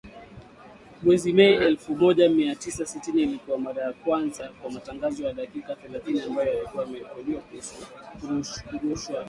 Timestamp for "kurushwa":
8.21-8.71